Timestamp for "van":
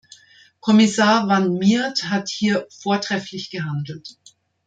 1.27-1.53